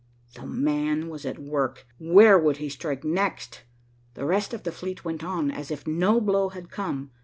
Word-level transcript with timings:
"The 0.33 0.47
man" 0.47 1.09
was 1.09 1.27
at 1.27 1.37
work. 1.37 1.85
Where 1.99 2.35
would 2.35 2.57
he 2.57 2.69
strike 2.69 3.03
next? 3.03 3.65
The 4.15 4.25
rest 4.25 4.51
of 4.51 4.63
the 4.63 4.71
fleet 4.71 5.05
went 5.05 5.23
on, 5.23 5.51
as 5.51 5.69
if 5.69 5.85
no 5.85 6.19
blow 6.19 6.49
had 6.49 6.71
come. 6.71 7.11